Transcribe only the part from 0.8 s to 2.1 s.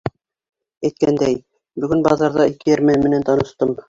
Әйткәндәй, бөгөн